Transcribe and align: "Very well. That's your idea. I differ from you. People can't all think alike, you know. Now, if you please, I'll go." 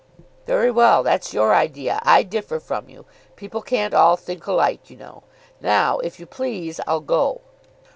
"Very 0.47 0.71
well. 0.71 1.03
That's 1.03 1.31
your 1.31 1.53
idea. 1.53 1.99
I 2.01 2.23
differ 2.23 2.59
from 2.59 2.89
you. 2.89 3.05
People 3.35 3.61
can't 3.61 3.93
all 3.93 4.17
think 4.17 4.47
alike, 4.47 4.89
you 4.89 4.97
know. 4.97 5.21
Now, 5.61 5.99
if 5.99 6.19
you 6.19 6.25
please, 6.25 6.79
I'll 6.87 7.01
go." 7.01 7.41